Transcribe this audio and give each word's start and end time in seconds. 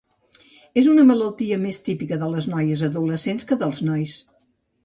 És 0.81 0.87
una 0.93 1.03
malaltia 1.09 1.59
més 1.67 1.81
típica 1.89 2.19
de 2.23 2.31
les 2.37 2.47
noies 2.55 2.85
adolescents 2.91 3.49
que 3.53 3.59
dels 3.65 3.83
nois. 3.93 4.19